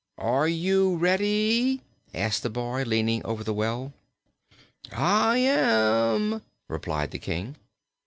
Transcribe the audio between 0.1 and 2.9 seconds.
"Are you ready?" asked the boy,